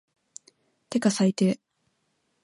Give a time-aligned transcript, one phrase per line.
[0.89, 1.59] てか最低